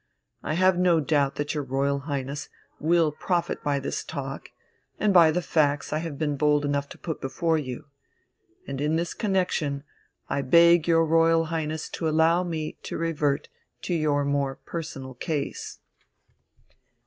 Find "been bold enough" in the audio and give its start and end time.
6.17-6.89